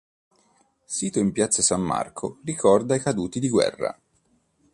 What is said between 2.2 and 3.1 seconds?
ricorda i